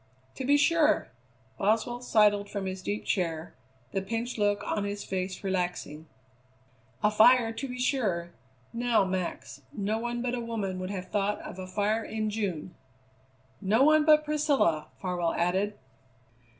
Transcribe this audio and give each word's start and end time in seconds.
"To 0.33 0.45
be 0.45 0.57
sure!" 0.57 1.09
Boswell 1.59 2.01
sidled 2.01 2.49
from 2.49 2.65
his 2.65 2.81
deep 2.81 3.05
chair, 3.05 3.53
the 3.91 4.01
pinched 4.01 4.39
look 4.39 4.63
on 4.65 4.83
his 4.83 5.03
face 5.03 5.43
relaxing. 5.43 6.07
"A 7.03 7.11
fire, 7.11 7.51
to 7.51 7.67
be 7.67 7.77
sure. 7.77 8.31
Now, 8.73 9.05
Max, 9.05 9.61
no 9.71 9.99
one 9.99 10.23
but 10.23 10.33
a 10.33 10.39
woman 10.41 10.79
would 10.79 10.89
have 10.89 11.09
thought 11.09 11.39
of 11.41 11.59
a 11.59 11.67
fire 11.67 12.03
in 12.03 12.31
June." 12.31 12.73
"No 13.61 13.83
one 13.83 14.03
but 14.03 14.25
Priscilla!" 14.25 14.87
Farwell 14.99 15.35
added. 15.35 15.77